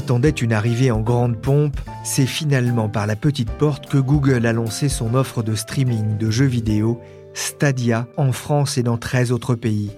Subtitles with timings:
[0.00, 4.54] Attendait une arrivée en grande pompe, c'est finalement par la petite porte que Google a
[4.54, 6.98] lancé son offre de streaming de jeux vidéo
[7.34, 9.90] Stadia en France et dans 13 autres pays,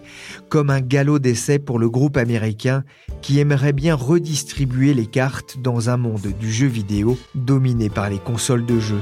[0.48, 2.82] comme un galop d'essai pour le groupe américain
[3.20, 8.18] qui aimerait bien redistribuer les cartes dans un monde du jeu vidéo dominé par les
[8.18, 9.00] consoles de jeu.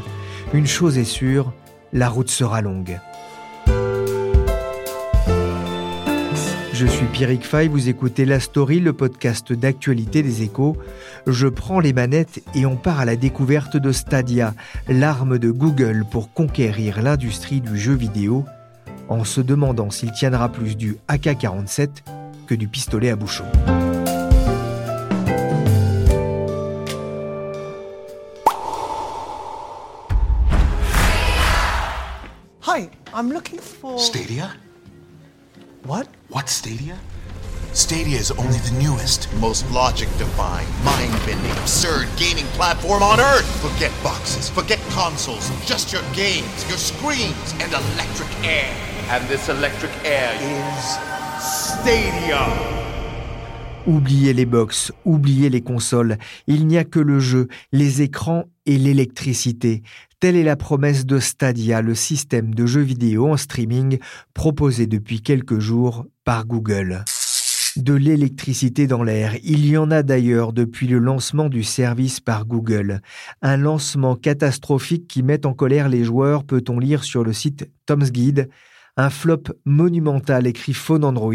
[0.52, 1.54] Une chose est sûre,
[1.94, 3.00] la route sera longue.
[6.80, 10.78] Je suis Pierrick Fay, vous écoutez La Story, le podcast d'actualité des échos.
[11.26, 14.54] Je prends les manettes et on part à la découverte de Stadia,
[14.88, 18.46] l'arme de Google pour conquérir l'industrie du jeu vidéo,
[19.10, 21.90] en se demandant s'il tiendra plus du AK-47
[22.46, 23.44] que du pistolet à bouchon.
[32.66, 34.00] Hi, I'm looking for.
[34.00, 34.48] Stadia?
[35.84, 36.08] What?
[36.28, 36.98] What Stadia?
[37.72, 43.46] Stadia is only the newest, most logic defying, mind bending, absurd gaming platform on earth.
[43.62, 48.74] Forget boxes, forget consoles, just your games, your screens, and electric air.
[49.08, 50.98] And this electric air is
[51.42, 52.79] Stadia.
[53.86, 58.76] Oubliez les box, oubliez les consoles, il n'y a que le jeu, les écrans et
[58.76, 59.82] l'électricité.
[60.20, 63.98] Telle est la promesse de Stadia, le système de jeux vidéo en streaming
[64.34, 67.04] proposé depuis quelques jours par Google.
[67.76, 72.44] De l'électricité dans l'air, il y en a d'ailleurs depuis le lancement du service par
[72.44, 73.00] Google.
[73.40, 78.12] Un lancement catastrophique qui met en colère les joueurs, peut-on lire sur le site Tom's
[78.12, 78.50] Guide.
[78.98, 81.34] Un flop monumental écrit Phone Android.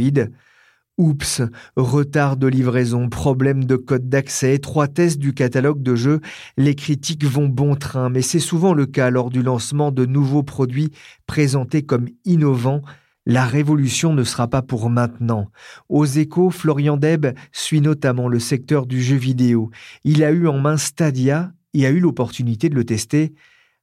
[0.97, 1.41] Oups,
[1.75, 6.21] retard de livraison, problème de code d'accès, trois tests du catalogue de jeux,
[6.55, 10.43] les critiques vont bon train, mais c'est souvent le cas lors du lancement de nouveaux
[10.43, 10.91] produits
[11.27, 12.81] présentés comme innovants.
[13.25, 15.51] La révolution ne sera pas pour maintenant.
[15.89, 19.71] Aux échos, Florian Deb suit notamment le secteur du jeu vidéo.
[20.05, 23.33] Il a eu en main Stadia et a eu l'opportunité de le tester.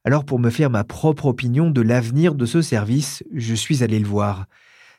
[0.04, 3.98] Alors pour me faire ma propre opinion de l'avenir de ce service, je suis allé
[3.98, 4.46] le voir.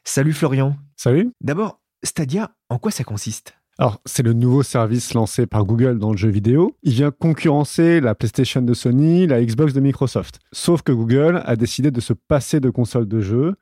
[0.03, 0.75] Salut Florian.
[0.95, 1.31] Salut.
[1.41, 3.55] D'abord, Stadia, en quoi ça consiste?
[3.79, 6.75] Alors, c'est le nouveau service lancé par Google dans le jeu vidéo.
[6.83, 10.39] Il vient concurrencer la PlayStation de Sony, la Xbox de Microsoft.
[10.51, 13.55] Sauf que Google a décidé de se passer de consoles de jeu.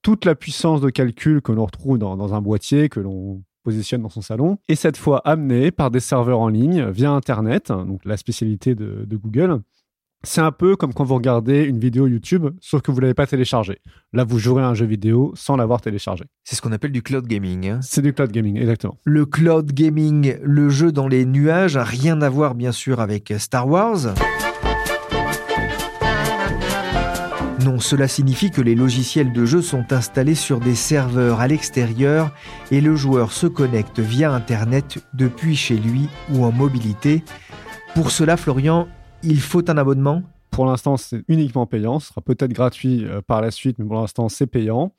[0.00, 4.08] Toute la puissance de calcul que l'on retrouve dans, un boîtier, que l'on positionne dans
[4.08, 8.16] son salon, est cette fois amenée par des serveurs en ligne via Internet, donc la
[8.16, 9.60] spécialité de Google,
[10.24, 13.14] c'est un peu comme quand vous regardez une vidéo YouTube, sauf que vous ne l'avez
[13.14, 13.78] pas téléchargée.
[14.12, 16.24] Là, vous jouerez un jeu vidéo sans l'avoir téléchargé.
[16.42, 17.68] C'est ce qu'on appelle du cloud gaming.
[17.68, 17.78] Hein.
[17.82, 18.98] C'est du cloud gaming, exactement.
[19.04, 23.68] Le cloud gaming, le jeu dans les nuages, rien à voir bien sûr avec Star
[23.68, 24.14] Wars.
[27.64, 32.32] Non, cela signifie que les logiciels de jeu sont installés sur des serveurs à l'extérieur
[32.72, 37.22] et le joueur se connecte via Internet depuis chez lui ou en mobilité.
[37.94, 38.88] Pour cela, Florian,
[39.22, 41.98] il faut un abonnement Pour l'instant, c'est uniquement payant.
[41.98, 44.92] Ce sera peut-être gratuit euh, par la suite, mais pour l'instant, c'est payant.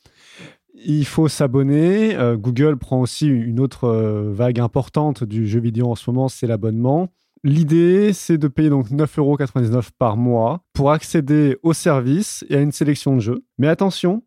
[0.73, 2.15] Il faut s'abonner.
[2.15, 6.27] Euh, Google prend aussi une autre euh, vague importante du jeu vidéo en ce moment,
[6.27, 7.09] c'est l'abonnement.
[7.43, 12.73] L'idée, c'est de payer donc 9,99€ par mois pour accéder au service et à une
[12.73, 13.43] sélection de jeux.
[13.57, 14.23] Mais attention,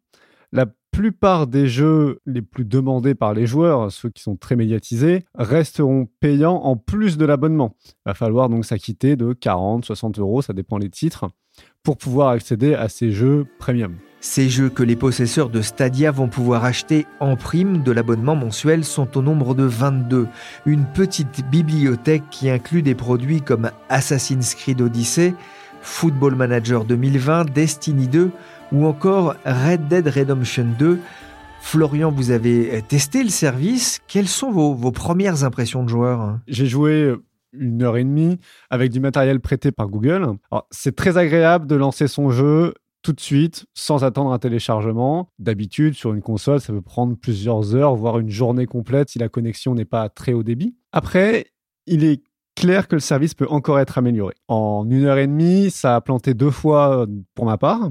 [0.50, 5.25] la plupart des jeux les plus demandés par les joueurs, ceux qui sont très médiatisés,
[5.35, 7.75] resteront payants en plus de l'abonnement.
[8.06, 11.31] Il va falloir donc s'acquitter de 40, 60 euros, ça dépend des titres,
[11.83, 13.97] pour pouvoir accéder à ces jeux premium.
[14.21, 18.85] Ces jeux que les possesseurs de Stadia vont pouvoir acheter en prime de l'abonnement mensuel
[18.85, 20.29] sont au nombre de 22.
[20.65, 25.35] Une petite bibliothèque qui inclut des produits comme Assassin's Creed Odyssey,
[25.81, 28.31] Football Manager 2020, Destiny 2
[28.73, 30.99] ou encore Red Dead Redemption 2.
[31.61, 34.01] Florian, vous avez testé le service.
[34.09, 36.39] Quelles sont vos, premières impressions de joueur?
[36.49, 37.15] J'ai joué
[37.53, 38.39] une heure et demie
[38.71, 40.27] avec du matériel prêté par Google.
[40.71, 45.29] C'est très agréable de lancer son jeu tout de suite, sans attendre un téléchargement.
[45.39, 49.29] D'habitude, sur une console, ça peut prendre plusieurs heures, voire une journée complète si la
[49.29, 50.77] connexion n'est pas très haut débit.
[50.93, 51.47] Après,
[51.87, 52.23] il est
[52.55, 54.35] clair que le service peut encore être amélioré.
[54.47, 57.91] En une heure et demie, ça a planté deux fois pour ma part.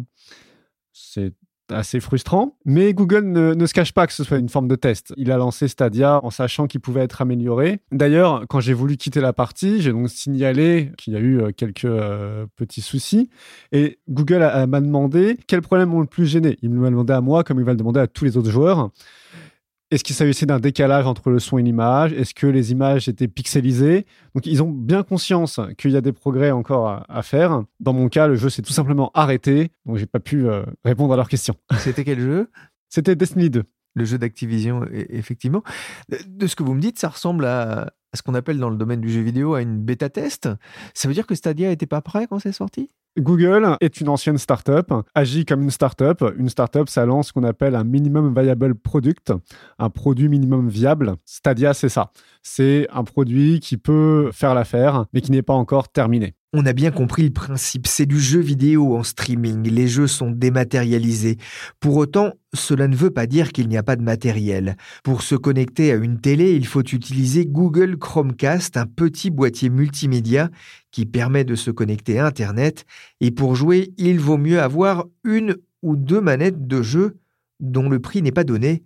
[1.14, 1.34] C'est
[1.72, 2.58] assez frustrant.
[2.66, 5.14] Mais Google ne, se cache pas que ce soit une forme de test.
[5.18, 7.80] Il a lancé Stadia en sachant qu'il pouvait être amélioré.
[7.92, 11.52] D'ailleurs, quand j'ai voulu quitter la partie, j'ai donc signalé qu'il y a eu euh,
[11.56, 13.30] quelques euh, petits soucis.
[13.72, 16.58] Et Google m'a demandé quels problèmes m'ont le plus gêné.
[16.62, 18.92] Il m'a demandé à moi, comme il va le demander à tous les autres joueurs.
[19.92, 22.14] Est-ce qu'il s'agissait d'un décalage entre le son et l'image?
[22.14, 24.06] Est-ce que les images étaient pixelisées?
[24.34, 27.64] Donc ils ont bien conscience qu'il y a des progrès encore à, faire.
[27.82, 31.14] Dans mon cas, le jeu s'est tout simplement arrêté, donc j'ai pas pu euh, répondre
[31.14, 31.56] à leurs questions.
[31.78, 32.50] C'était quel jeu?
[32.88, 33.64] C'était Destiny 2.
[33.94, 35.62] Le jeu d'Activision, e-, effectivement.
[36.26, 38.78] De ce que vous me dites, ça ressemble à, à ce qu'on appelle dans le
[38.78, 40.48] domaine du jeu vidéo à une bêta test.
[40.94, 42.90] Ça veut dire que Stadia n'était pas prêt quand c'est sorti?
[43.20, 46.24] Google est une ancienne startup, agit comme une startup.
[46.38, 49.34] Une startup, ça lance ce qu'on appelle un minimum viable product,
[49.80, 51.16] un produit minimum viable.
[51.26, 52.12] Stadia, c'est ça.
[52.42, 56.36] C'est un produit qui peut faire l'affaire, mais qui n'est pas encore terminé.
[56.54, 60.32] On a bien compris le principe, c'est du jeu vidéo en streaming, les jeux sont
[60.32, 61.38] dématérialisés.
[61.80, 64.76] Pour autant, cela ne veut pas dire qu'il n'y a pas de matériel.
[65.02, 70.50] Pour se connecter à une télé, il faut utiliser Google Chromecast, un petit boîtier multimédia
[70.92, 72.84] qui permet de se connecter à Internet,
[73.22, 77.16] et pour jouer, il vaut mieux avoir une ou deux manettes de jeu
[77.62, 78.84] dont le prix n'est pas donné,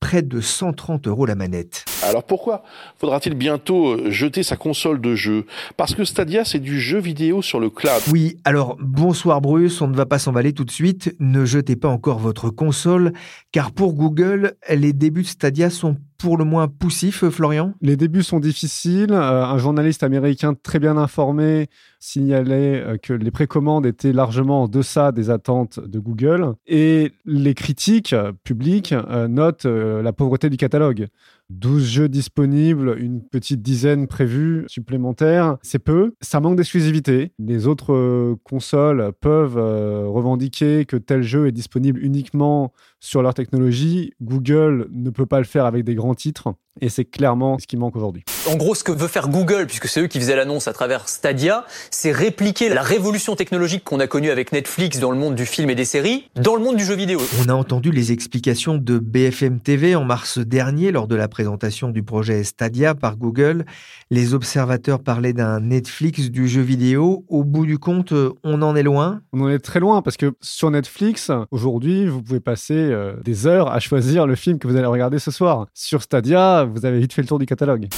[0.00, 1.84] près de 130 euros la manette.
[2.08, 2.62] Alors pourquoi
[2.98, 5.46] faudra-t-il bientôt euh, jeter sa console de jeu?
[5.76, 8.02] Parce que Stadia, c'est du jeu vidéo sur le cloud.
[8.12, 11.14] Oui, alors bonsoir Bruce, on ne va pas s'emballer tout de suite.
[11.18, 13.12] Ne jetez pas encore votre console,
[13.52, 18.22] car pour Google, les débuts de Stadia sont pour le moins poussifs, Florian Les débuts
[18.22, 19.12] sont difficiles.
[19.12, 21.66] Euh, un journaliste américain très bien informé
[21.98, 26.54] signalait euh, que les précommandes étaient largement en deçà des attentes de Google.
[26.66, 28.94] Et les critiques publiques
[29.28, 31.08] notent la pauvreté du catalogue.
[31.50, 36.14] 12 jeux disponibles, une petite dizaine prévue supplémentaires, c'est peu.
[36.20, 37.32] Ça manque d'exclusivité.
[37.38, 42.72] Les autres euh, consoles peuvent euh, revendiquer que tel jeu est disponible uniquement
[43.04, 44.14] sur leur technologie.
[44.22, 46.54] Google ne peut pas le faire avec des grands titres.
[46.80, 48.24] Et c'est clairement ce qui manque aujourd'hui.
[48.50, 51.08] En gros, ce que veut faire Google, puisque c'est eux qui faisaient l'annonce à travers
[51.08, 55.46] Stadia, c'est répliquer la révolution technologique qu'on a connue avec Netflix dans le monde du
[55.46, 57.20] film et des séries, dans le monde du jeu vidéo.
[57.44, 61.90] On a entendu les explications de BFM TV en mars dernier lors de la présentation
[61.90, 63.66] du projet Stadia par Google.
[64.10, 67.24] Les observateurs parlaient d'un Netflix du jeu vidéo.
[67.28, 68.12] Au bout du compte,
[68.42, 69.20] on en est loin?
[69.32, 73.46] On en est très loin parce que sur Netflix, aujourd'hui, vous pouvez passer euh, des
[73.46, 75.66] heures à choisir le film que vous allez regarder ce soir.
[75.74, 77.88] Sur Stadia, vous avez vite fait le tour du catalogue.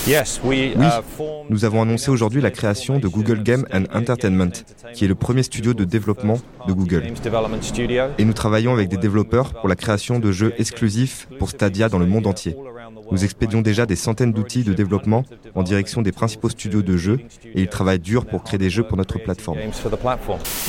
[0.44, 0.74] Oui,
[1.50, 4.52] nous avons annoncé aujourd'hui la création de Google Game and Entertainment,
[4.94, 7.04] qui est le premier studio de développement de Google.
[8.18, 11.98] Et nous travaillons avec des développeurs pour la création de jeux exclusifs pour Stadia dans
[11.98, 12.56] le monde entier.
[13.10, 15.24] Nous expédions déjà des centaines d'outils de développement
[15.54, 17.18] en direction des principaux studios de jeux
[17.54, 19.58] et ils travaillent dur pour créer des jeux pour notre plateforme.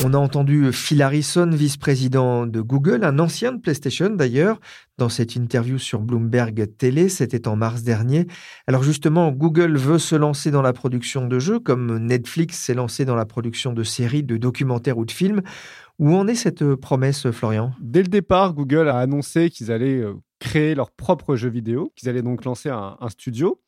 [0.04, 4.60] On a entendu Phil Harrison, vice-président de Google, un ancien de PlayStation d'ailleurs,
[4.98, 8.26] dans cette interview sur Bloomberg Télé, c'était en mars dernier.
[8.66, 13.04] Alors justement, Google veut se lancer dans la production de jeux comme Netflix s'est lancé
[13.04, 15.42] dans la production de séries, de documentaires ou de films.
[16.00, 17.72] Où en est cette promesse, Florian?
[17.80, 22.08] Dès le départ, Google a annoncé qu'ils allaient euh, créer leur propre jeu vidéo, qu'ils
[22.08, 23.60] allaient donc lancer un, studio.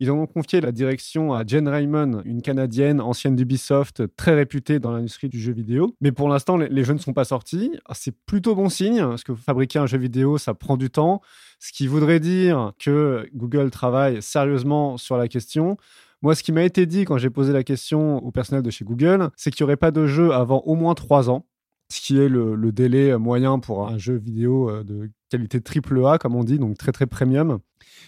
[0.00, 4.80] Ils ont donc confié la direction à Jen Raymond, une Canadienne ancienne d'Ubisoft, très réputée
[4.80, 5.94] dans l'industrie du jeu vidéo.
[6.00, 7.72] Mais pour l'instant, les, jeux ne sont pas sortis.
[7.86, 11.20] Ah, c'est plutôt bon signe, parce que fabriquer un jeu vidéo, ça prend du temps.
[11.60, 15.76] Ce qui voudrait dire que Google travaille sérieusement sur la question.
[16.22, 18.84] Moi, ce qui m'a été dit quand j'ai posé la question au personnel de chez
[18.84, 21.46] Google, c'est qu'il n'y aurait pas de jeu avant au moins trois ans
[21.92, 26.36] ce qui est le, délai moyen pour un jeu vidéo euh, de qualité AAA, comme
[26.36, 27.58] on dit, donc très très premium.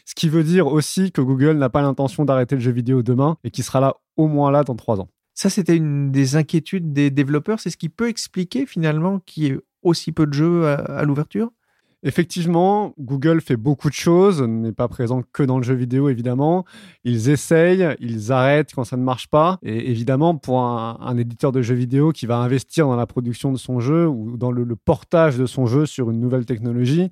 [0.05, 3.37] Ce qui veut dire aussi que Google n'a pas l'intention d'arrêter le jeu vidéo demain
[3.45, 5.09] et qui sera là au moins là dans trois ans.
[5.35, 7.59] Ça, c'était une des inquiétudes des développeurs.
[7.59, 11.51] C'est ce qui peut expliquer finalement qu'il y ait aussi peu de jeux à l'ouverture?
[12.07, 16.67] Effectivement, Google fait beaucoup de choses, n'est pas présent que dans le jeu vidéo, évidemment.
[17.03, 19.59] Ils essayent, ils arrêtent quand ça ne marche pas.
[19.63, 23.57] Et évidemment, pour un, éditeur de jeux vidéo qui va investir dans la production de
[23.57, 27.11] son jeu ou dans le, portage de son jeu sur une nouvelle technologie,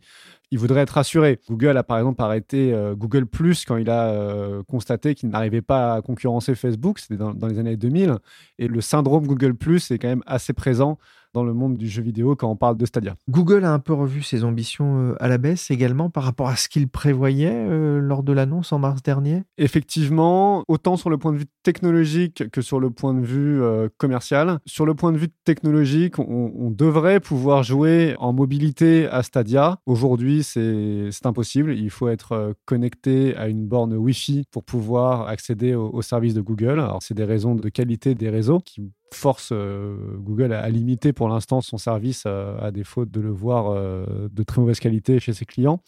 [0.52, 1.40] il voudrait être rassuré.
[1.48, 5.62] Google a par exemple arrêté euh, Google Plus quand il a euh, constaté qu'il n'arrivait
[5.62, 8.18] pas à concurrencer Facebook, c'était dans, dans, les années 2000,
[8.58, 10.98] et le syndrome Google Plus est quand même assez présent
[11.32, 13.14] dans le monde du jeu vidéo quand on parle de Stadia.
[13.30, 16.56] Google a un peu revu ses ambitions euh, à la baisse également par rapport à
[16.56, 17.66] ce qu'il prévoyait
[17.98, 19.44] lors de l'annonce en mars dernier?
[19.56, 23.62] Effectivement, autant sur le point de vue technologique que sur le point de vue
[23.96, 24.58] commercial.
[24.66, 29.78] Sur le point de vue technologique, on, on devrait pouvoir jouer en mobilité à Stadia.
[29.86, 31.74] Aujourd'hui, c'est impossible.
[31.76, 36.80] Il faut être connecté à une borne Wi-Fi pour pouvoir accéder au services de Google.
[36.80, 41.28] Alors, c'est des raisons de qualité des réseaux qui force euh, Google à, limiter pour
[41.28, 45.32] l'instant son service euh, à défaut de le voir euh, de très mauvaise qualité chez
[45.32, 45.80] ses clients.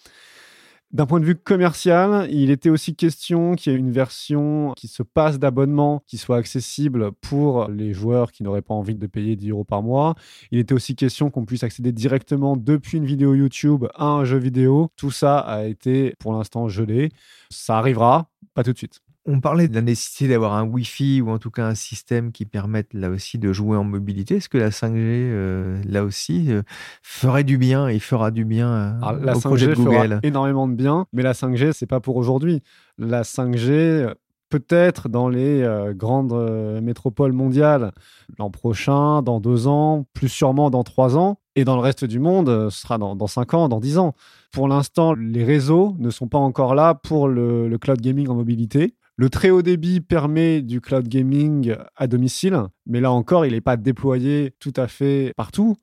[0.95, 4.87] D'un point de vue commercial, il était aussi question qu'il y ait une version qui
[4.87, 9.35] se passe d'abonnement, qui soit accessible pour les joueurs qui n'auraient pas envie de payer
[9.35, 10.15] 10 euros par mois.
[10.53, 14.39] Il était aussi question qu'on puisse accéder directement depuis une vidéo YouTube à un jeu
[14.39, 14.93] vidéo.
[14.95, 17.11] Tout ça a été pour l'instant gelé.
[17.51, 19.04] Ça arrivera, pas tout de suite.
[19.27, 22.45] On parlait de la nécessité d'avoir un Wi-Fi ou en tout cas un système qui
[22.45, 24.37] permette là aussi de jouer en mobilité.
[24.37, 26.63] Est-ce que la 5G, euh, là aussi, euh,
[27.03, 30.09] ferait du bien et fera du bien euh, la au 5G projet de Google?
[30.09, 32.63] fera énormément de bien, mais la 5G, c'est pas pour aujourd'hui.
[32.99, 34.13] La 5G,
[34.51, 35.67] peut-être dans les
[35.97, 37.93] grandes métropoles mondiales
[38.39, 41.39] l'an prochain, dans deux ans, plus sûrement dans trois ans.
[41.57, 44.15] Et dans le reste du monde, ce sera dans, dans cinq ans, dans dix ans.
[44.53, 48.35] Pour l'instant, les réseaux ne sont pas encore là pour le, le cloud gaming en
[48.35, 48.95] mobilité.
[49.17, 53.61] Le très haut débit permet du cloud gaming à domicile, mais là encore, il n'est
[53.61, 55.77] pas déployé tout à fait partout,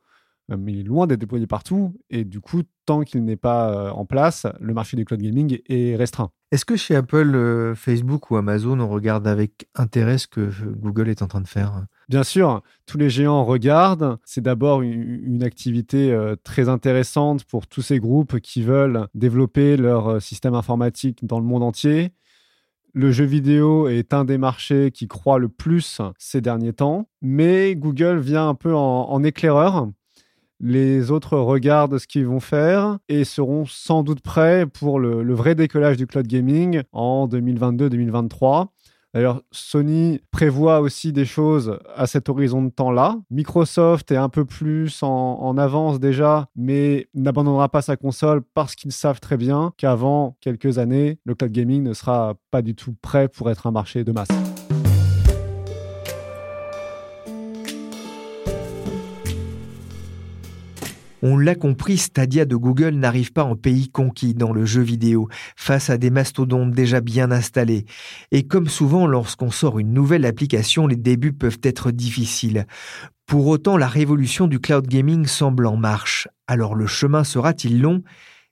[0.52, 1.98] euh, mais il est loin d'être déployé partout.
[2.10, 5.60] Et du coup, tant qu'il n'est pas euh, en place, le marché du cloud gaming
[5.70, 6.32] est restreint.
[6.52, 11.08] Est-ce que chez Apple, euh, Facebook ou Amazon, on regarde avec intérêt ce que Google
[11.08, 11.86] est en train de faire?
[12.10, 14.18] Bien sûr, tous les géants regardent.
[14.26, 20.54] C'est d'abord une, activité très intéressante pour tous ces groupes qui veulent développer leur système
[20.54, 22.12] informatique dans le monde entier.
[22.94, 27.74] Le jeu vidéo est un des marchés qui croît le plus ces derniers temps, mais
[27.76, 29.88] Google vient un peu en, éclaireur.
[30.60, 35.34] Les autres regardent ce qu'ils vont faire et seront sans doute prêts pour le, le
[35.34, 38.68] vrai décollage du cloud gaming en 2022-2023.
[39.14, 43.18] D'ailleurs, Sony prévoit aussi des choses à cet horizon de temps-là.
[43.30, 48.76] Microsoft est un peu plus en, en avance déjà, mais n'abandonnera pas sa console parce
[48.76, 52.96] qu'ils savent très bien qu'avant quelques années, le cloud gaming ne sera pas du tout
[53.02, 54.30] prêt pour être un marché de masse.
[61.22, 65.28] On l'a compris, Stadia de Google n'arrive pas en pays conquis dans le jeu vidéo,
[65.56, 67.86] face à des mastodontes déjà bien installés.
[68.32, 72.66] Et comme souvent lorsqu'on sort une nouvelle application, les débuts peuvent être difficiles.
[73.28, 76.28] Pour autant, la révolution du cloud gaming semble en marche.
[76.48, 78.04] Alors le chemin sera-t-il long?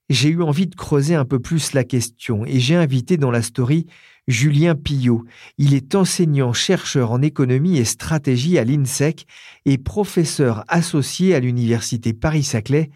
[0.09, 3.43] J'ai eu envie de creuser un peu plus la question et j'ai invité dans la
[3.43, 3.85] story
[4.29, 5.25] Julien Pillot.
[5.57, 9.25] Il est enseignant-chercheur en économie et stratégie à l'INSEC
[9.65, 12.91] et professeur associé à l'université Paris-Saclay.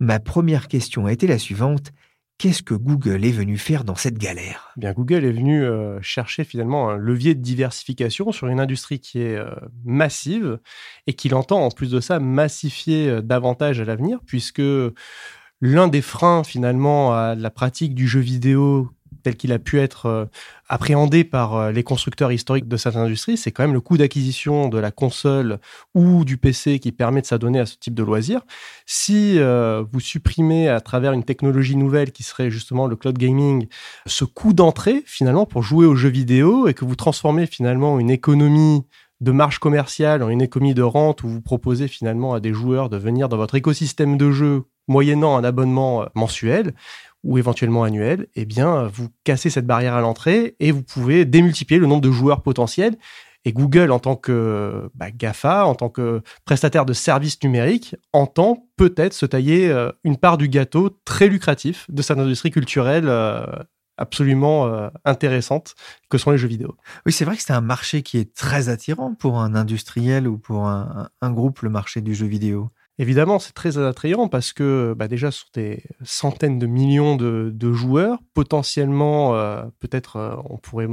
[0.00, 1.92] Ma première question a été la suivante.
[2.38, 4.72] Qu'est-ce que Google est venu faire dans cette galère?
[4.78, 9.20] Bien, Google est venu euh, chercher finalement un levier de diversification sur une industrie qui
[9.20, 10.58] est euh, massive
[11.06, 14.62] et qu'il entend en plus de ça massifier euh, davantage à l'avenir puisque
[15.60, 18.88] l'un des freins finalement à la pratique du jeu vidéo
[19.22, 20.24] tel qu'il a pu être euh,
[20.68, 24.68] appréhendé par euh, les constructeurs historiques de cette industrie, c'est quand même le coût d'acquisition
[24.68, 25.58] de la console
[25.94, 28.42] ou du PC qui permet de s'adonner à ce type de loisir.
[28.86, 33.66] Si euh, vous supprimez à travers une technologie nouvelle qui serait justement le cloud gaming
[34.06, 38.10] ce coût d'entrée finalement pour jouer aux jeux vidéo et que vous transformez finalement une
[38.10, 38.84] économie
[39.20, 42.88] de marge commerciale en une économie de rente où vous proposez finalement à des joueurs
[42.88, 46.74] de venir dans votre écosystème de jeu moyennant un abonnement mensuel,
[47.22, 51.78] ou éventuellement annuel, eh bien, vous cassez cette barrière à l'entrée et vous pouvez démultiplier
[51.78, 52.96] le nombre de joueurs potentiels.
[53.44, 58.68] Et Google, en tant que bah, GAFA, en tant que prestataire de services numériques, entend
[58.76, 63.46] peut-être se tailler euh, une part du gâteau très lucratif de cette industrie culturelle euh,
[63.96, 65.74] absolument euh, intéressante
[66.10, 66.76] que sont les jeux vidéo.
[67.06, 70.36] Oui, c'est vrai que c'est un marché qui est très attirant pour un industriel ou
[70.36, 72.70] pour un, un groupe, le marché du jeu vidéo.
[73.00, 78.18] Évidemment, c'est très attrayant parce que bah déjà, sur des centaines de millions de, joueurs,
[78.34, 80.88] potentiellement, euh, peut-être, euh, on pourrait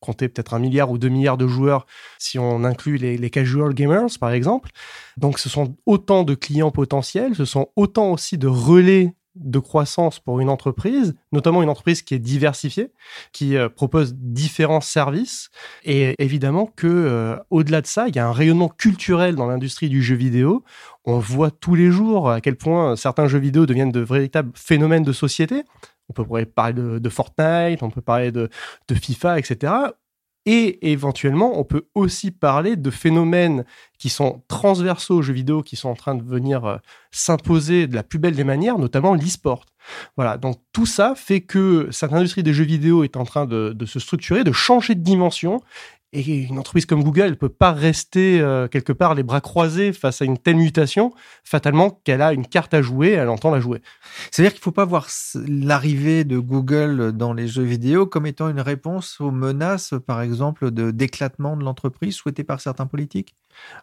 [0.00, 1.86] compter peut-être un milliard ou deux milliards de joueurs
[2.18, 4.68] si on inclut les, casual gamers, par exemple.
[5.16, 10.18] Donc, ce sont autant de clients potentiels, ce sont autant aussi de relais de croissance
[10.18, 12.90] pour une entreprise, notamment une entreprise qui est diversifiée,
[13.32, 15.50] qui euh, propose différents services.
[15.84, 19.88] Et évidemment que euh, au-delà de ça, il y a un rayonnement culturel dans l'industrie
[19.88, 20.64] du jeu vidéo.
[21.04, 25.04] On voit tous les jours à quel point certains jeux vidéo deviennent de véritables phénomènes
[25.04, 25.62] de société.
[26.08, 28.48] On peut parler de, Fortnite, on peut parler de,
[28.88, 29.72] de FIFA, etc.
[30.46, 33.64] Et éventuellement, on peut aussi parler de phénomènes
[33.98, 36.76] qui sont transversaux aux jeux vidéo, qui sont en train de venir euh,
[37.10, 39.66] s'imposer de la plus belle des manières, notamment l'e-sport.
[40.16, 43.72] Voilà, donc tout ça fait que cette industrie des jeux vidéo est en train de,
[43.74, 45.62] de se structurer, de changer de dimension,
[46.16, 49.92] et une entreprise comme Google ne peut pas rester euh, quelque part les bras croisés
[49.92, 51.12] face à une telle mutation,
[51.44, 53.82] fatalement qu'elle a une carte à jouer, elle entend la jouer.
[54.30, 55.08] C'est-à-dire qu'il ne faut pas voir
[55.46, 60.70] l'arrivée de Google dans les jeux vidéo comme étant une réponse aux menaces, par exemple,
[60.70, 63.34] de d'éclatement de l'entreprise souhaitées par certains politiques?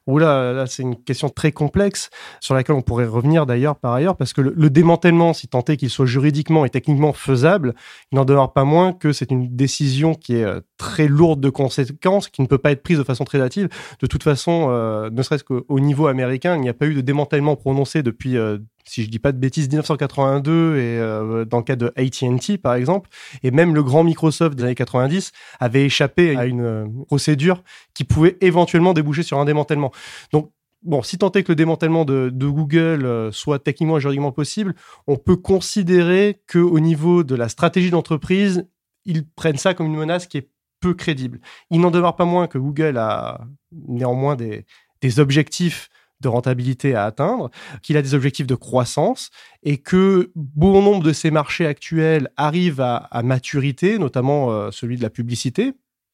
[0.07, 4.17] Oula, là, c'est une question très complexe sur laquelle on pourrait revenir d'ailleurs par ailleurs,
[4.17, 7.73] parce que le, démantèlement, si tant est qu'il soit juridiquement et techniquement faisable,
[8.11, 11.49] il n'en demeure pas moins que c'est une décision qui est euh, très lourde de
[11.49, 13.69] conséquences, qui ne peut pas être prise de façon très hâtive.
[13.99, 17.01] De toute façon, euh, ne serait-ce qu'au niveau américain, il n'y a pas eu de
[17.01, 21.63] démantèlement prononcé depuis euh, si je dis pas de bêtises, 1982 et euh, dans le
[21.63, 23.09] cas de AT&T par exemple,
[23.43, 27.63] et même le grand Microsoft des années 90 avait échappé à une euh, procédure
[27.93, 29.91] qui pouvait éventuellement déboucher sur un démantèlement.
[30.31, 30.51] Donc
[30.83, 34.75] bon, si tant est que le démantèlement de, Google euh, soit techniquement et juridiquement possible,
[35.07, 38.67] on peut considérer que au niveau de la stratégie d'entreprise,
[39.05, 40.49] ils prennent ça comme une menace qui est
[40.79, 41.39] peu crédible.
[41.71, 44.65] Il n'en demeure pas moins que Google a néanmoins des,
[45.01, 45.89] des objectifs
[46.23, 47.51] de rentabilité à atteindre,
[47.81, 49.29] qu'il a des objectifs de croissance
[49.61, 55.03] et que bon nombre de ces marchés actuels arrivent à, maturité, notamment euh, celui de
[55.03, 55.73] la publicité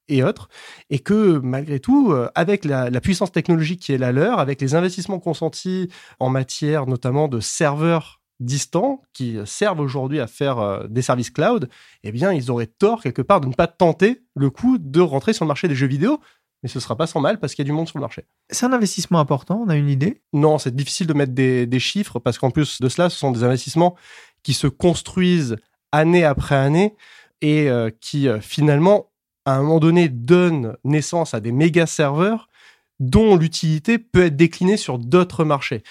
[0.09, 0.49] et autres,
[0.89, 4.75] et que malgré tout, euh, avec la, puissance technologique qui est la leur, avec les
[4.75, 5.89] investissements consentis
[6.19, 11.69] en matière notamment de serveurs distants qui servent aujourd'hui à faire euh, des services cloud,
[12.03, 15.33] eh bien, ils auraient tort quelque part de ne pas tenter le coup de rentrer
[15.33, 16.19] sur le marché des jeux vidéo,
[16.63, 18.25] mais ce sera pas sans mal parce qu'il y a du monde sur le marché.
[18.49, 20.21] C'est un investissement important, on a une idée?
[20.33, 23.43] Non, c'est difficile de mettre des, chiffres parce qu'en plus de cela, ce sont des
[23.43, 23.95] investissements
[24.43, 25.57] qui se construisent
[25.91, 26.95] année après année
[27.41, 29.11] et euh, qui euh, finalement,
[29.45, 32.49] à un moment donné, donnent naissance à des méga serveurs
[32.99, 35.83] dont l'utilité peut être déclinée sur d'autres marchés.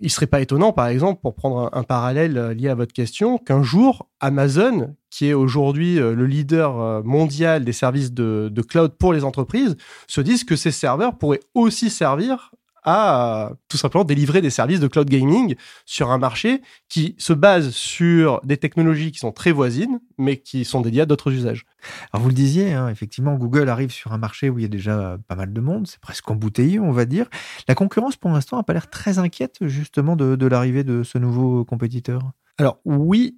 [0.00, 3.38] Il serait pas étonnant, par exemple, pour prendre un, parallèle euh, lié à votre question,
[3.38, 8.62] qu'un jour, Amazon, qui est aujourd'hui euh, le leader euh, mondial des services de, de,
[8.62, 9.76] cloud pour les entreprises,
[10.06, 12.52] se dise que ces serveurs pourraient aussi servir
[12.86, 17.70] à tout simplement délivrer des services de cloud gaming sur un marché qui se base
[17.70, 21.66] sur des technologies qui sont très voisines, mais qui sont dédiées à d'autres usages.
[22.12, 24.68] Alors vous le disiez, hein, effectivement, Google arrive sur un marché où il y a
[24.68, 27.26] déjà pas mal de monde, c'est presque embouteillé, on va dire.
[27.66, 31.18] La concurrence, pour l'instant, n'a pas l'air très inquiète justement de, de l'arrivée de ce
[31.18, 32.22] nouveau compétiteur.
[32.56, 33.36] Alors oui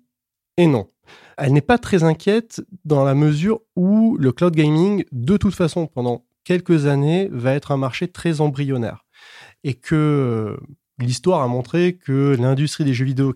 [0.59, 0.91] et non.
[1.39, 5.87] Elle n'est pas très inquiète dans la mesure où le cloud gaming, de toute façon,
[5.87, 9.07] pendant quelques années, va être un marché très embryonnaire
[9.65, 10.57] et que euh,
[10.99, 13.35] l'histoire a montré que l'industrie des jeux vidéo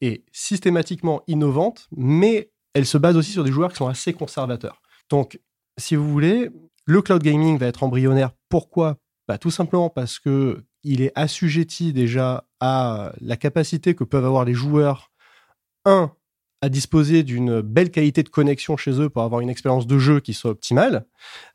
[0.00, 4.82] est systématiquement innovante, mais elle se base aussi sur des joueurs qui sont assez conservateurs.
[5.08, 5.40] Donc,
[5.78, 6.50] si vous voulez,
[6.84, 8.32] le cloud gaming va être embryonnaire.
[8.48, 8.98] Pourquoi?
[9.28, 14.44] Bah, Tout simplement parce que il est assujetti déjà à la capacité que peuvent avoir
[14.44, 15.10] les joueurs,
[15.84, 16.12] un,
[16.62, 20.20] à disposer d'une belle qualité de connexion chez eux pour avoir une expérience de jeu
[20.20, 21.06] qui soit optimale.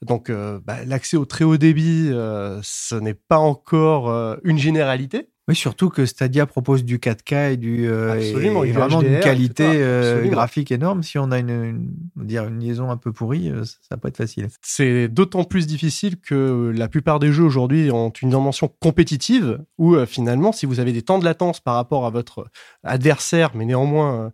[0.02, 4.58] Donc euh, bah, l'accès au très haut débit, euh, ce n'est pas encore euh, une
[4.58, 5.30] généralité.
[5.52, 9.66] Oui, surtout que Stadia propose du 4K et du euh, Absolument, et vraiment une qualité
[9.68, 11.04] euh, graphique énorme.
[11.04, 14.48] Si on a une, dire une liaison un peu pourrie, euh, ça peut être facile.
[14.62, 19.98] C'est d'autant plus difficile que la plupart des jeux aujourd'hui ont une dimension compétitive où
[20.06, 22.48] finalement, si vous avez des temps de latence par rapport à votre
[22.86, 24.32] adversaire, mais néanmoins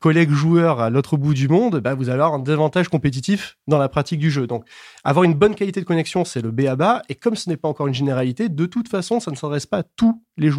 [0.00, 3.78] collègue joueur à l'autre bout du monde, bah, vous allez avoir un avantage compétitif dans
[3.78, 4.46] la pratique du jeu.
[4.46, 4.66] Donc,
[5.02, 7.00] avoir une bonne qualité de connexion, c'est le B à bas.
[7.08, 9.78] Et comme ce n'est pas encore une généralité, de toute façon, ça ne s'adresse pas
[9.78, 10.57] à tous les joueurs.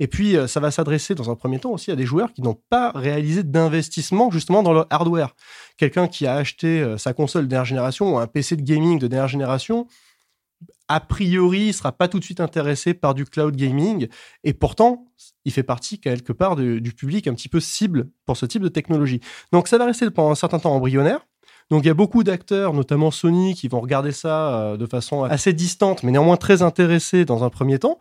[0.00, 2.42] Et puis, euh, ça va s'adresser dans un premier temps aussi à des joueurs qui
[2.42, 5.34] n'ont pas réalisé d'investissement justement dans leur hardware.
[5.76, 8.98] Quelqu'un qui a acheté euh, sa console de dernière génération ou un PC de gaming
[8.98, 9.86] de dernière génération,
[10.88, 14.08] a priori, sera pas tout de suite intéressé par du cloud gaming.
[14.42, 15.04] Et pourtant,
[15.44, 18.68] il fait partie quelque part du public un petit peu cible pour ce type de
[18.68, 19.20] technologie.
[19.52, 21.20] Donc, ça va rester pendant un certain temps embryonnaire.
[21.70, 25.24] Donc il y a beaucoup d'acteurs, notamment Sony, qui vont regarder ça euh, de façon
[25.24, 27.98] assez distante, mais néanmoins très intéressés dans un premier temps.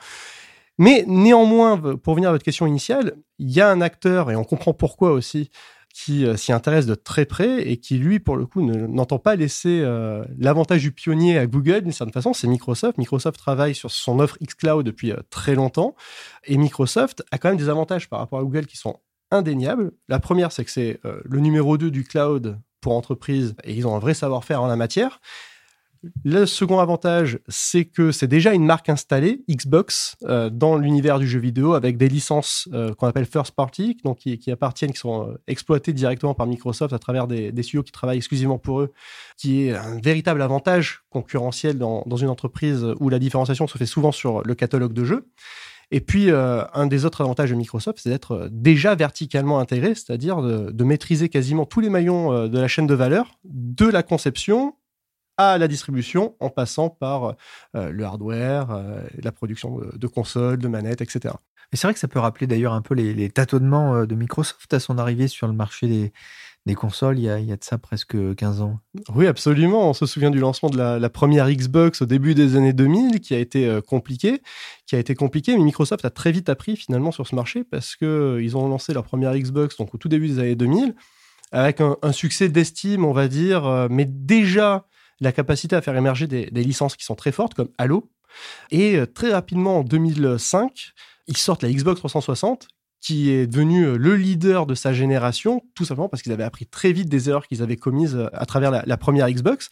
[0.78, 4.44] Mais néanmoins, pour venir à votre question initiale, il y a un acteur, et on
[4.44, 5.50] comprend pourquoi aussi,
[5.94, 9.36] qui euh, s'y intéresse de très près et qui, lui, pour le coup, n'entend pas
[9.36, 13.00] laisser euh, l'avantage du pionnier à Google d'une certaine façon, c'est Microsoft.
[13.00, 15.96] Microsoft travaille sur son offre xCloud depuis très longtemps
[16.44, 19.00] et Microsoft a quand même des avantages par rapport à Google qui sont
[19.32, 19.92] indéniables.
[20.08, 23.88] La première, c'est que c'est euh, le numéro 2 du cloud pour entreprise et ils
[23.88, 25.20] ont un vrai savoir-faire en la matière.
[26.24, 31.28] Le second avantage, c'est que c'est déjà une marque installée, Xbox, euh, dans l'univers du
[31.28, 35.30] jeu vidéo avec des licences euh, qu'on appelle first party, donc qui, appartiennent, qui sont
[35.30, 38.94] euh, exploitées directement par Microsoft à travers des, studios qui travaillent exclusivement pour eux,
[39.38, 44.12] qui est un véritable avantage concurrentiel dans, une entreprise où la différenciation se fait souvent
[44.12, 45.28] sur le catalogue de jeux.
[45.92, 50.84] Et puis, un des autres avantages de Microsoft, c'est d'être déjà verticalement intégré, c'est-à-dire de,
[50.84, 54.74] maîtriser quasiment tous les maillons de la chaîne de valeur, de la conception
[55.38, 57.36] à la distribution en passant par
[57.76, 61.36] euh, le hardware, euh, la production de, consoles, de manettes, etc.
[61.72, 64.74] Et c'est vrai que ça peut rappeler d'ailleurs un peu les, tâtonnements euh, de Microsoft
[64.74, 66.12] à son arrivée sur le marché des,
[66.66, 68.80] des consoles il y, a, il y, a, de ça presque 15 ans.
[69.14, 69.90] Oui, absolument.
[69.90, 73.36] On se souvient du lancement de la, première Xbox au début des années 2000 qui
[73.36, 74.42] a été compliqué,
[74.88, 77.96] qui a été compliqué, mais Microsoft a très vite appris finalement sur ce marché parce
[77.96, 80.96] que ils ont lancé leur première Xbox donc au tout début des années 2000
[81.54, 84.86] avec un, un succès d'estime, on va dire, mais déjà
[85.20, 88.10] la capacité à faire émerger des, licences qui sont très fortes, comme Halo.
[88.72, 90.94] Et euh, très rapidement, en 2005,
[91.28, 92.68] ils sortent la Xbox 360,
[93.02, 96.66] qui est devenue euh, le leader de sa génération, tout simplement parce qu'ils avaient appris
[96.66, 99.70] très vite des erreurs qu'ils avaient commises euh, à travers la, première Xbox.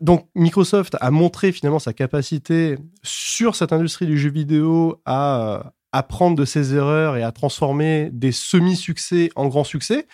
[0.00, 6.36] Donc Microsoft a montré finalement sa capacité sur cette industrie du jeu vidéo à apprendre
[6.36, 10.08] de ses erreurs et à transformer des semi-succès en grands succès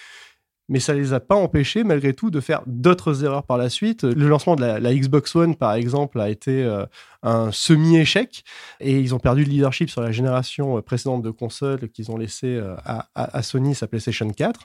[0.71, 4.05] mais ça les a pas empêchés malgré tout de faire d'autres erreurs par la suite.
[4.05, 6.87] Le lancement de la, Xbox One, par exemple, a été euh,
[7.25, 8.45] un semi-échec
[8.79, 12.17] et ils ont perdu le leadership sur la génération euh, précédente de consoles qu'ils ont
[12.17, 14.61] laissé euh, à, Sony, sa PlayStation 4.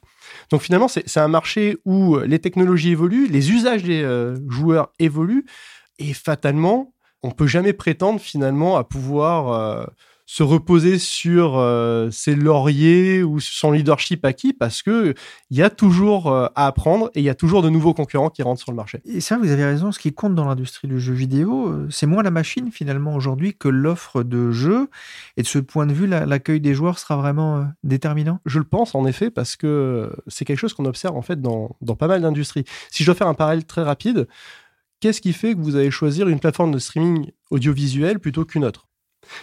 [0.51, 5.45] Donc finalement, c'est un marché où les technologies évoluent, les usages des joueurs évoluent
[5.97, 9.89] et fatalement, on peut jamais prétendre finalement à pouvoir
[10.25, 15.13] se reposer sur euh, ses lauriers ou son leadership acquis parce que
[15.51, 18.31] il y a toujours euh, à apprendre et il y a toujours de nouveaux concurrents
[18.31, 19.01] qui rentrent sur le marché.
[19.05, 19.91] Et ça, vous avez raison.
[19.91, 23.53] Ce qui compte dans l'industrie du jeu vidéo, euh, c'est moins la machine finalement aujourd'hui
[23.53, 24.89] que l'offre de jeux.
[25.37, 28.39] Et de ce point de vue, l'accueil des joueurs sera vraiment déterminant?
[28.45, 31.75] Je le pense en effet parce que c'est quelque chose qu'on observe en fait dans,
[31.81, 32.65] dans pas mal d'industries.
[32.89, 34.27] Si je dois faire un parallèle très rapide,
[34.99, 38.87] qu'est-ce qui fait que vous allez choisir une plateforme de streaming audiovisuel plutôt qu'une autre?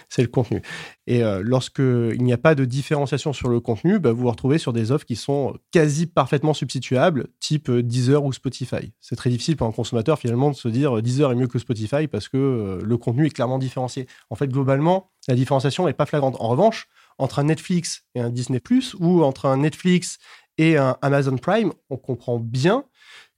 [0.09, 0.61] C'est le contenu.
[1.05, 4.57] Et euh, lorsqu'il n'y a pas de différenciation sur le contenu, bah, vous vous retrouvez
[4.57, 8.93] sur des offres qui sont quasi parfaitement substituables, type euh, Deezer ou Spotify.
[9.01, 11.59] C'est très difficile pour un consommateur finalement de se dire euh, Deezer est mieux que
[11.59, 14.07] Spotify parce que le contenu est clairement différencié.
[14.29, 16.37] En fait, globalement, la différenciation n'est pas flagrante.
[16.39, 18.59] En revanche, entre un Netflix et un Disney⁇
[18.99, 20.17] ou entre un Netflix
[20.57, 22.85] et un Amazon Prime, on comprend bien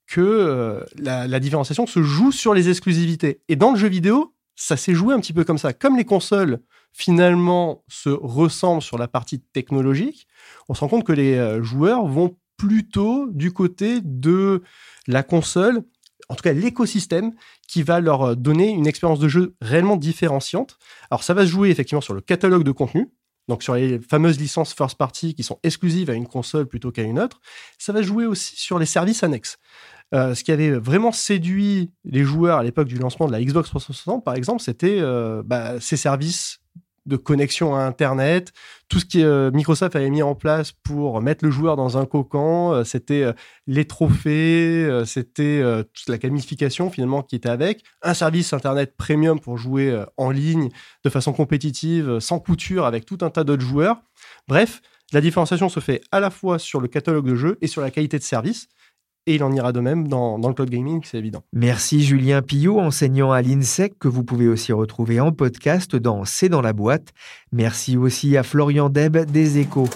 [0.07, 3.41] que la différenciation se joue sur les exclusivités.
[3.47, 5.73] Et dans le jeu vidéo, ça s'est joué un petit peu comme ça.
[5.73, 6.59] Comme les consoles,
[6.93, 10.27] finalement, se ressemblent sur la partie technologique,
[10.69, 14.63] on se rend compte que les euh, joueurs vont plutôt du côté de
[15.07, 15.83] la console,
[16.29, 17.33] en tout cas l'écosystème,
[17.67, 20.77] qui va leur euh, donner une expérience de jeu réellement différenciante.
[21.11, 23.09] Alors ça va se jouer effectivement sur le catalogue de contenu,
[23.47, 27.03] donc sur les fameuses licences first party qui sont exclusives à une console plutôt qu'à
[27.03, 27.41] une autre.
[27.77, 29.57] Ça va jouer aussi sur les services annexes.
[30.13, 33.69] Euh, ce qui avait vraiment séduit les joueurs à l'époque du lancement de la Xbox
[33.69, 36.59] 360, par exemple, c'était euh, bah, ces services
[37.07, 38.51] de connexion à Internet,
[38.89, 42.05] tout ce que euh, Microsoft avait mis en place pour mettre le joueur dans un
[42.07, 43.31] cocon, c'était
[43.67, 45.61] les trophées, c'était
[45.93, 50.69] toute la gamification finalement qui était avec, un service Internet premium pour jouer en ligne
[51.03, 54.01] de façon compétitive, sans couture, avec tout un tas d'autres joueurs.
[54.47, 54.81] Bref,
[55.13, 57.91] la différenciation se fait à la fois sur le catalogue de jeux et sur la
[57.91, 58.67] qualité de service.
[59.27, 61.43] Et il en ira de même dans, le cloud gaming, c'est évident.
[61.51, 66.49] Merci Julien Pillot, enseignant à l'INSEC, que vous pouvez aussi retrouver en podcast dans C'est
[66.49, 67.11] dans la boîte.
[67.51, 69.89] Merci aussi à Florian Deb des Échos.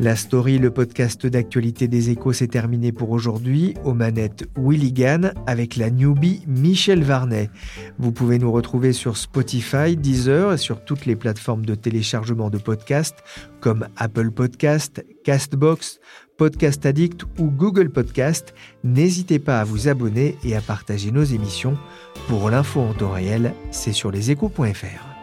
[0.00, 3.74] La story, le podcast d'actualité des échos, s'est terminé pour aujourd'hui.
[3.84, 7.50] Aux manettes Willy Gann avec la newbie Michel Varnet.
[7.98, 12.58] Vous pouvez nous retrouver sur Spotify, Deezer et sur toutes les plateformes de téléchargement de
[12.58, 13.24] podcasts
[13.60, 15.98] comme Apple Podcast, Castbox,
[16.38, 18.54] Podcast Addict ou Google Podcast.
[18.84, 21.76] N'hésitez pas à vous abonner et à partager nos émissions.
[22.28, 25.17] Pour l'info en temps réel, c'est sur leséchos.fr.